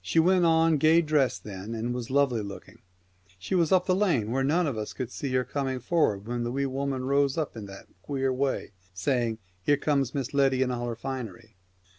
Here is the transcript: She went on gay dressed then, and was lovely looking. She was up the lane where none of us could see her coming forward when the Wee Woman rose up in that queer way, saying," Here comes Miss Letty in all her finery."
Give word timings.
She 0.00 0.18
went 0.18 0.46
on 0.46 0.78
gay 0.78 1.02
dressed 1.02 1.44
then, 1.44 1.74
and 1.74 1.92
was 1.92 2.08
lovely 2.10 2.40
looking. 2.40 2.78
She 3.38 3.54
was 3.54 3.72
up 3.72 3.84
the 3.84 3.94
lane 3.94 4.30
where 4.30 4.42
none 4.42 4.66
of 4.66 4.78
us 4.78 4.94
could 4.94 5.10
see 5.12 5.30
her 5.34 5.44
coming 5.44 5.80
forward 5.80 6.26
when 6.26 6.44
the 6.44 6.50
Wee 6.50 6.64
Woman 6.64 7.04
rose 7.04 7.36
up 7.36 7.54
in 7.58 7.66
that 7.66 7.84
queer 8.00 8.32
way, 8.32 8.72
saying," 8.94 9.36
Here 9.66 9.76
comes 9.76 10.14
Miss 10.14 10.32
Letty 10.32 10.62
in 10.62 10.70
all 10.70 10.86
her 10.88 10.96
finery." 10.96 11.56